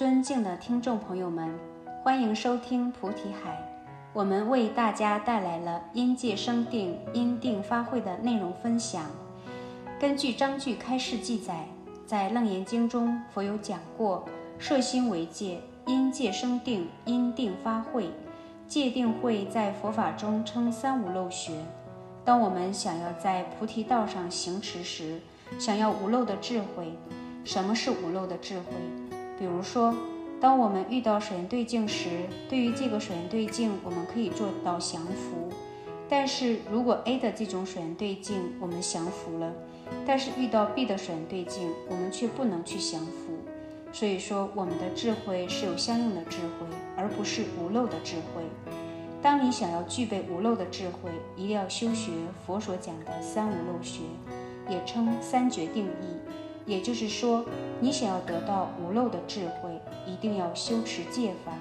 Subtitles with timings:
[0.00, 1.46] 尊敬的听众朋友们，
[2.02, 3.54] 欢迎收听菩提海。
[4.14, 9.04] 我们为大家带来了因界生定、因定发慧的内容分享。
[10.00, 11.66] 根据章句开示记载，
[12.06, 14.24] 在《楞严经》中，佛有讲过：
[14.58, 18.08] 摄心为戒，因界生定，因定发慧。
[18.66, 21.52] 戒定慧在佛法中称三无漏学。
[22.24, 25.20] 当我们想要在菩提道上行持时，
[25.58, 26.90] 想要无漏的智慧。
[27.44, 28.64] 什么是无漏的智慧？
[29.40, 29.94] 比如说，
[30.38, 32.10] 当我们遇到水源对境时，
[32.46, 35.48] 对于这个水源对境，我们可以做到降服；
[36.10, 39.50] 但是如果 A 的这种水源对境我们降服了，
[40.06, 43.32] 但是遇到 B 的水源对境，我们却不能去降服。
[43.94, 48.42] 所以说，我们的智慧是有相应的智慧，而不是无漏的智慧。
[49.22, 52.12] 当你想要具备无漏的智慧，一定要修学
[52.46, 54.02] 佛所讲的三无漏学，
[54.68, 56.36] 也称三觉定义。
[56.70, 57.44] 也就是说，
[57.80, 59.68] 你想要得到无漏的智慧，
[60.06, 61.52] 一定要修持戒法，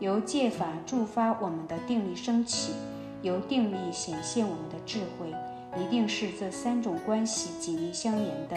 [0.00, 2.72] 由戒法助发我们的定力升起，
[3.20, 5.30] 由定力显现我们的智慧，
[5.78, 8.56] 一定是这三种关系紧密相连的。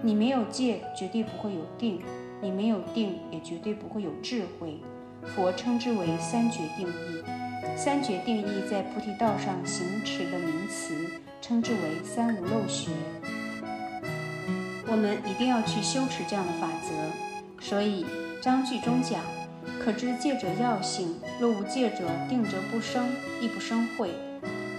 [0.00, 1.98] 你没有戒，绝对不会有定；
[2.40, 4.78] 你没有定，也绝对不会有智慧。
[5.24, 7.24] 佛称之为三觉定义，
[7.76, 10.94] 三觉定义在菩提道上行持的名词，
[11.40, 12.92] 称之为三无漏学。
[14.88, 16.92] 我们一定要去修持这样的法则，
[17.60, 18.06] 所以
[18.40, 19.20] 章句中讲
[19.82, 23.08] ：“可知戒者要性，若无戒者，定则不生，
[23.40, 24.10] 亦不生慧。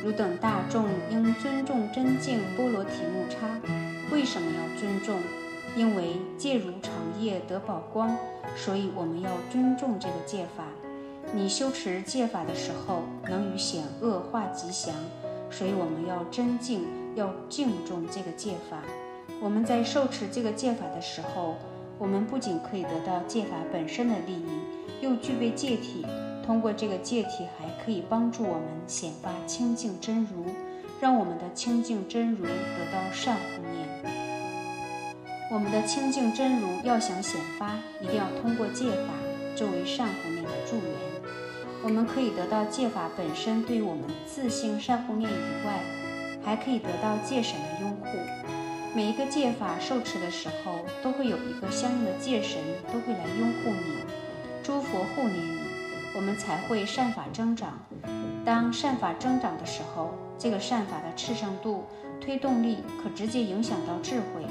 [0.01, 3.47] 汝等大众应尊重真境波罗提木叉。
[4.09, 5.19] 为什么要尊重？
[5.75, 8.15] 因为戒如长夜得宝光，
[8.55, 10.63] 所以我们要尊重这个戒法。
[11.33, 14.95] 你修持戒法的时候，能与险恶化吉祥，
[15.51, 18.77] 所以我们要真敬，要敬重这个戒法。”
[19.39, 21.55] 我们在受持这个戒法的时候，
[21.99, 24.59] 我们不仅可以得到戒法本身的利益，
[25.01, 26.05] 又具备戒体。
[26.43, 30.45] 通过这个戒体，还可以帮助我们显发清净真如，
[31.01, 32.49] 让我们的清净真如得
[32.91, 33.87] 到善护念。
[35.51, 39.13] 我们的清净真如要想显发，一定要通过戒法
[39.55, 40.85] 作为善护念的助缘。
[41.83, 45.79] 我们可以得到戒法本身对我们自性善护念以外，
[46.43, 48.07] 还可以得到戒神的拥护。
[48.95, 52.59] 每一个戒法受持的时候，都会有一个相应的戒神，
[52.91, 53.99] 都会来拥护你，
[54.63, 55.59] 诸佛护念你，
[56.15, 57.77] 我们才会善法增长。
[58.43, 61.83] 当善法增长的时候，这个善法的炽盛度、
[62.19, 64.43] 推动力可直接影响到智慧。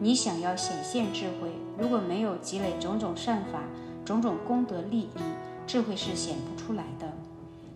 [0.00, 3.60] 你想要显现智慧，如果没有积累种种善法、
[4.04, 5.10] 种种功德利益，
[5.66, 7.12] 智慧是显不出来的。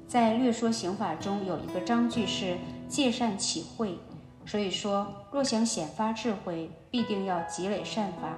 [0.08, 2.56] 在略说刑法中有一个章句是
[2.88, 3.98] 戒善起慧。
[4.46, 8.28] 所以说，若想显发智慧，必定要积累善法。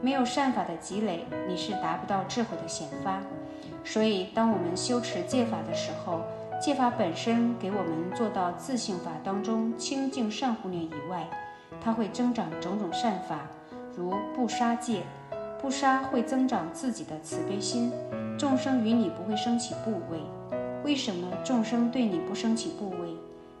[0.00, 3.20] 没有善法的积累，你是达不到智慧的显发。
[3.84, 6.22] 所以，当我们修持戒法的时候，
[6.58, 11.28] 戒法本身给我们做到自性法当中清净善护念以外，
[11.82, 13.46] 它会增长种种善法，
[13.94, 15.02] 如不杀戒。
[15.60, 17.92] 不杀会增长自己的慈悲心，
[18.38, 20.18] 众生与你不会升起怖畏。
[20.82, 23.14] 为什么众生对你不升起怖畏？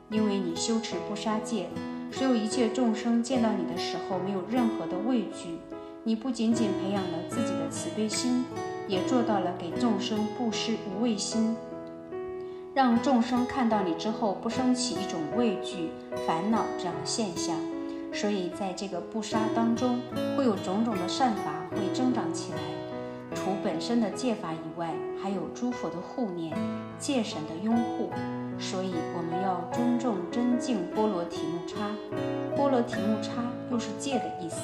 [0.08, 1.68] 因为你修持不杀戒。
[2.10, 5.58] 只有一切众生见到你的时候，没有任何的畏惧。
[6.02, 8.44] 你不仅仅培养了自己的慈悲心，
[8.88, 11.54] 也做到了给众生布施无畏心，
[12.74, 15.90] 让众生看到你之后不生起一种畏惧、
[16.26, 17.54] 烦恼这样的现象。
[18.12, 20.00] 所以，在这个不杀当中，
[20.36, 22.58] 会有种种的善法会增长起来。
[23.34, 24.92] 除本身的戒法以外，
[25.22, 26.56] 还有诸佛的护念、
[26.98, 28.10] 戒神的拥护。
[28.58, 29.60] 所以我们要
[32.82, 34.60] 题目差又是借的意思。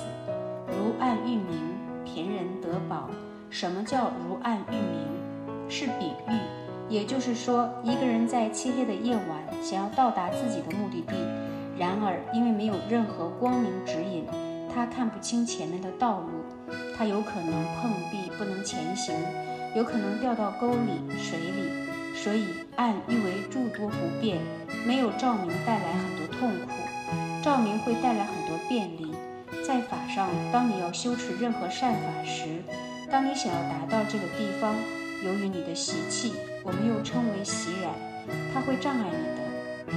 [0.69, 3.09] 如暗喻明，贫人得宝。
[3.49, 5.69] 什么叫如暗喻明？
[5.69, 6.38] 是比喻，
[6.88, 11.15] 也就是说，一个人在漆黑的夜晚想要到达自己的目的地，
[11.78, 14.24] 然而因为没有任何光明指引，
[14.72, 16.28] 他看不清前面的道路，
[16.97, 19.15] 他有可能碰壁不能前行，
[19.74, 21.86] 有可能掉到沟里、水里。
[22.15, 22.47] 所以
[22.77, 24.39] 暗喻为诸多不便，
[24.86, 26.72] 没有照明带来很多痛苦，
[27.47, 29.15] 照明会带来很多便利。
[29.65, 32.60] 在法上，当你要修持任何善法时，
[33.09, 34.75] 当你想要达到这个地方，
[35.25, 36.33] 由于你的习气，
[36.65, 37.93] 我们又称为习染，
[38.53, 39.97] 它会障碍你的。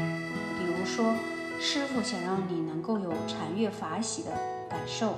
[0.59, 1.15] 比如说，
[1.59, 4.29] 师傅想让你能够有禅悦法喜的
[4.69, 5.15] 感受，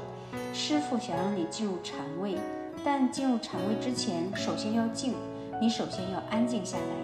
[0.53, 2.37] 师傅想让你进入禅位，
[2.81, 5.15] 但进入禅位之前，首先要静。
[5.61, 6.95] 你首先要安静下来，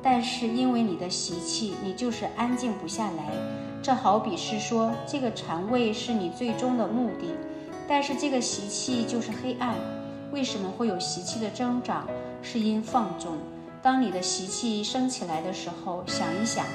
[0.00, 3.65] 但是因为你的习气，你就是安静不下来。
[3.86, 7.28] 这好比是说，这个禅位是你最终的目的，
[7.86, 9.76] 但是这个习气就是黑暗。
[10.32, 12.04] 为什么会有习气的增长？
[12.42, 13.36] 是因放纵。
[13.80, 16.66] 当你的习气升起来的时候，想一想，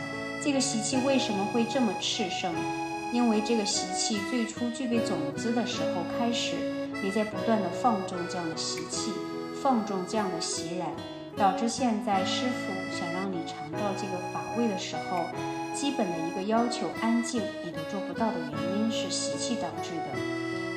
[0.41, 2.49] 这个习气为什么会这么炽盛？
[3.11, 6.55] 因为这个习气最初具备种子的时候开始，
[7.03, 9.11] 你在不断的放纵这样的习气，
[9.61, 10.87] 放纵这样的习染，
[11.35, 15.25] 导致现在师傅想让你尝到这个法味的时候，
[15.81, 20.15] 基本的一个要求安静，你都做不到的原因是习气导致的。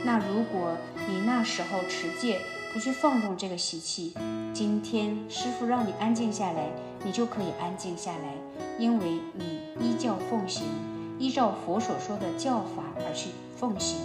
[0.02, 0.74] 那如果
[1.06, 2.40] 你那时候持戒，
[2.72, 4.14] 不去放纵这个习气，
[4.54, 6.70] 今天师傅让你安静下来，
[7.04, 8.34] 你就可以安静下来，
[8.78, 10.64] 因为你依教奉行。
[11.18, 13.28] 依照佛所说的教法而去
[13.58, 13.98] 奉行，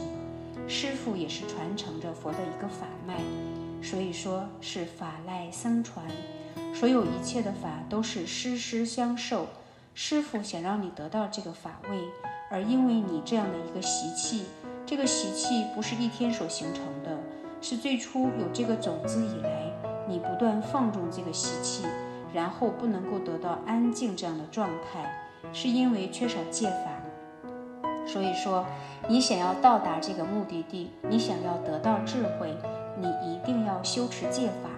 [0.68, 3.16] 师傅也是传承着佛的一个法脉，
[3.82, 6.06] 所以说是法赖僧传，
[6.76, 9.48] 所有一切的法都是师师相授。
[10.02, 12.00] 师傅想让你得到这个法位，
[12.50, 14.46] 而因为你这样的一个习气，
[14.86, 17.18] 这个习气不是一天所形成的，
[17.60, 19.70] 是最初有这个种子以来，
[20.08, 21.84] 你不断放纵这个习气，
[22.34, 25.14] 然后不能够得到安静这样的状态，
[25.52, 27.90] 是因为缺少戒法。
[28.08, 28.66] 所以说，
[29.10, 32.56] 你想要到达这个目的地，你想要得到智慧，
[32.98, 34.70] 你一定要修持戒法。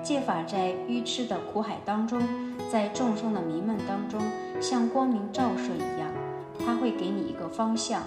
[0.00, 2.22] 戒法在愚痴的苦海当中，
[2.70, 4.18] 在众生的迷闷当中，
[4.60, 6.08] 像光明照射一样，
[6.58, 8.02] 它会给你一个方向。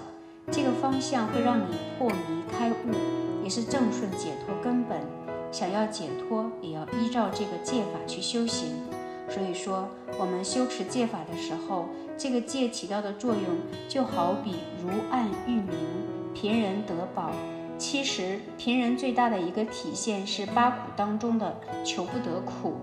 [0.51, 4.99] 这个方向会让你破迷开悟，也是正顺解脱根本。
[5.51, 8.69] 想要解脱，也要依照这个戒法去修行。
[9.29, 9.87] 所以说，
[10.19, 11.85] 我们修持戒法的时候，
[12.17, 13.43] 这个戒起到的作用，
[13.87, 15.69] 就好比如暗喻明，
[16.33, 17.31] 贫人得宝。
[17.77, 22.75] 其实，贫人最大的一个体现是八苦当中的求不得苦。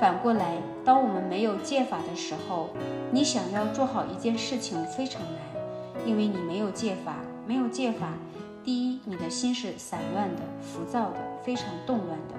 [0.00, 2.70] 反过来，当我们没有戒法的时候，
[3.12, 7.16] 你想要做好一件事情非常难，因为你没有戒法。
[7.46, 8.14] 没有戒法，
[8.64, 12.34] 第一，你的心是散乱的、浮躁的、非常动乱的；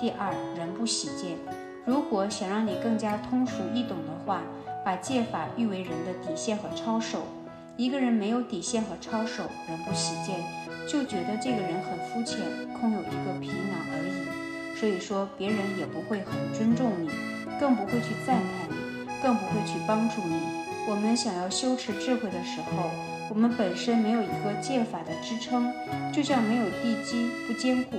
[0.00, 1.36] 第二，人不喜戒。
[1.84, 4.40] 如果想让你更加通俗易懂的话，
[4.82, 7.22] 把戒法誉为人的底线和操守。
[7.76, 10.32] 一个人没有底线和操守，人不喜戒，
[10.88, 12.38] 就觉得这个人很肤浅，
[12.80, 14.31] 空有一个皮囊而已。
[14.82, 17.08] 所以说，别人也不会很尊重你，
[17.60, 20.40] 更不会去赞叹你，更不会去帮助你。
[20.88, 22.90] 我们想要修持智慧的时候，
[23.30, 25.72] 我们本身没有一个戒法的支撑，
[26.12, 27.92] 就像没有地基不坚固，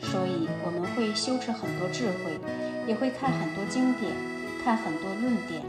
[0.00, 2.40] 所以我们会修持很多智慧。
[2.88, 4.10] 也会看很多经典，
[4.64, 5.62] 看很多论点。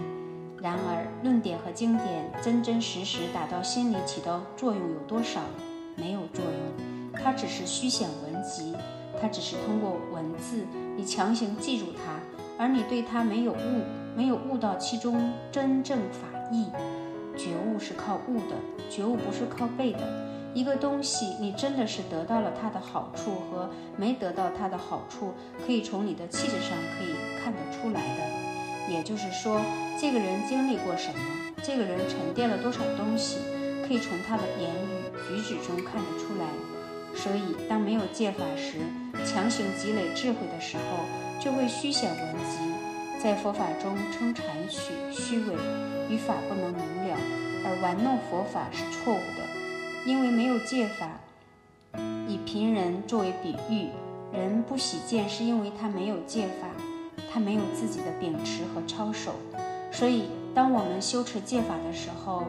[0.60, 5.40] 然而，论点和经典真真实实打到心里起到作用有多少？
[5.96, 8.74] 没有作用，它只是虚显文集，
[9.22, 12.20] 它只是通过文字你强行记住它，
[12.58, 13.84] 而你对它没有悟，
[14.16, 16.68] 没有悟到其中真正法义。
[17.38, 18.56] 觉悟是靠悟的，
[18.90, 20.00] 觉悟不是靠背的。
[20.54, 25.34] 一个东西，你真的是得到了它的好处和没得到它的好处，
[25.66, 28.92] 可以从你的气质上可以看得出来的。
[28.92, 29.62] 也就是说，
[30.02, 31.20] 这个人经历过什么，
[31.62, 33.38] 这个人沉淀了多少东西，
[33.88, 36.48] 可以从他的言语举止中看得出来。
[37.16, 38.80] 所以，当没有戒法时，
[39.26, 41.06] 强行积累智慧的时候，
[41.40, 42.60] 就会虚显文集，
[43.22, 45.56] 在佛法中称禅取虚伪，
[46.10, 47.18] 语法不能明了，
[47.66, 49.44] 而玩弄佛法是错误的。
[50.06, 51.20] 因为没有戒法，
[52.28, 53.90] 以贫人作为比喻，
[54.32, 56.70] 人不喜见是因为他没有戒法，
[57.32, 59.36] 他没有自己的秉持和操守。
[59.92, 62.46] 所以，当我们修持戒法的时候，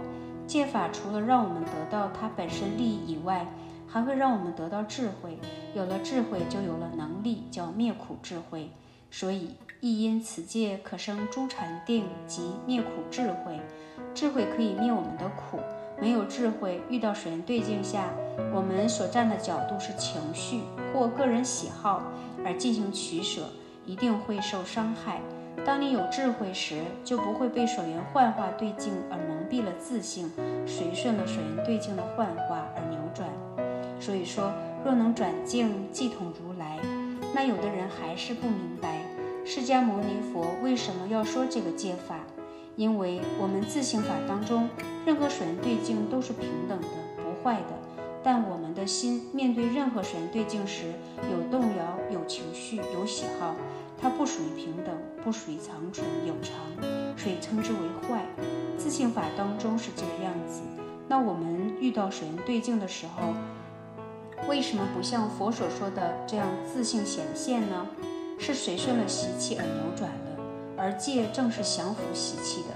[0.46, 3.46] 戒法除了让我们得到它本身利益以外，
[3.90, 5.38] 还会让我们得到智慧。
[5.74, 8.70] 有了智慧，就有了能力，叫灭苦智慧。
[9.10, 13.60] 所以，亦因此戒可生诸禅定及灭苦智慧，
[14.14, 15.58] 智慧可以灭我们的苦。
[16.00, 18.10] 没有智慧，遇到水人对境下，
[18.54, 20.62] 我们所站的角度是情绪
[20.94, 22.02] 或个人喜好
[22.44, 23.42] 而进行取舍，
[23.84, 25.20] 一定会受伤害。
[25.62, 30.30] 当你有智慧时，就不会被水源幻化对境而蒙蔽了自性，
[30.66, 33.28] 随顺了水源对境的幻化而扭转。
[34.00, 34.50] 所以说，
[34.84, 36.78] 若能转境即同如来，
[37.34, 39.04] 那有的人还是不明白，
[39.44, 42.18] 释迦牟尼佛为什么要说这个戒法。
[42.76, 44.66] 因为我们自性法当中，
[45.04, 47.78] 任何水源对境都是平等的、不坏的。
[48.22, 50.92] 但我们的心面对任何水源对境时，
[51.30, 53.54] 有动摇、有情绪、有喜好，
[54.00, 56.54] 它不属于平等，不属于长存有常，
[57.18, 57.78] 所以称之为
[58.08, 58.24] 坏。
[58.78, 60.62] 自性法当中是这个样子。
[61.06, 63.34] 那我们遇到水源对境的时候，
[64.48, 67.86] 为什么不像佛所说的这样自性显现呢？
[68.38, 70.42] 是随顺了习气而扭转的。
[70.76, 72.68] 而戒正是降服习气的，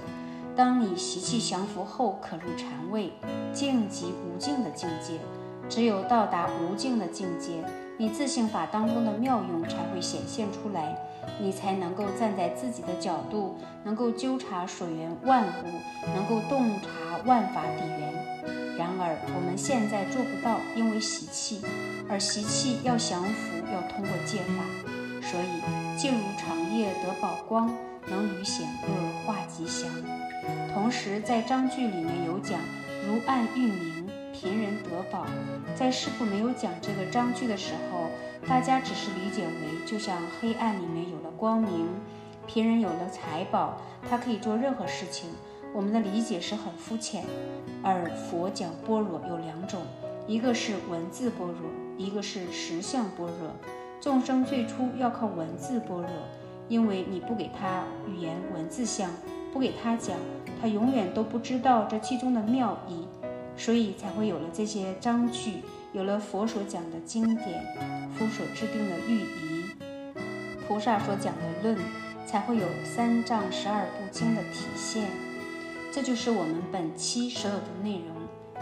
[0.55, 3.11] 当你习气降服后，可入禅位，
[3.51, 5.19] 静即无尽的境界。
[5.67, 7.63] 只有到达无尽的境界，
[7.97, 10.95] 你自性法当中的妙用才会显现出来，
[11.41, 18.64] 你才能够站在自己的角度，能够纠察所缘万物，能够洞察万法底源。
[18.99, 21.61] 而我们现在做不到，因为习气，
[22.09, 24.63] 而习气要降服，要通过戒法，
[25.21, 27.73] 所以静如长夜得宝光，
[28.07, 29.89] 能与险恶化吉祥。
[30.73, 32.59] 同时在章句里面有讲
[33.07, 34.05] 如暗欲明。
[34.37, 35.25] 贫人得宝，
[35.75, 38.09] 在师傅没有讲这个章句的时候，
[38.45, 41.87] 大家只是理解为就像黑暗里面有了光明，
[42.45, 45.29] 贫人有了财宝，他可以做任何事情。
[45.75, 47.25] 我们的理解是很肤浅。
[47.83, 49.81] 而佛讲般若有两种，
[50.25, 53.53] 一个是文字般若，一个是实相般若。
[53.99, 56.09] 众生最初要靠文字般若，
[56.69, 59.11] 因为你不给他语言文字相，
[59.51, 60.17] 不给他讲，
[60.61, 63.05] 他永远都不知道这其中的妙意。
[63.57, 67.61] 所以才会有了这些章句，有了佛所讲的经典，
[68.13, 69.65] 佛所制定的律仪，
[70.65, 71.77] 菩萨所讲的论，
[72.25, 75.24] 才会有三藏十二部经的体现。
[75.95, 78.07] 这就是我们本期所有的内容。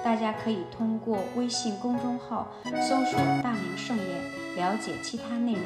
[0.04, 2.48] 大家可以通过微信公众号
[2.88, 4.08] 搜索“大明圣言”
[4.56, 5.64] 了解其他内容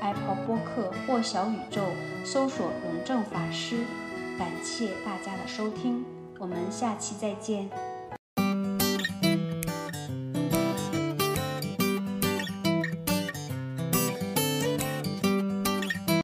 [0.00, 1.82] ，Apple 播客或小宇宙
[2.24, 3.80] 搜索“荣正法师”。
[4.38, 6.02] 感谢大家的收听，
[6.38, 7.68] 我们下期再见。